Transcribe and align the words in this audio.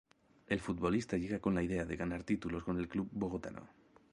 El 0.47 0.59
futbolista 0.59 1.15
llega 1.15 1.37
con 1.37 1.53
la 1.53 1.61
idea 1.61 1.85
de 1.85 1.95
ganar 1.95 2.23
títulos 2.23 2.63
con 2.63 2.79
el 2.79 2.87
club 2.87 3.07
bogotano. 3.11 3.69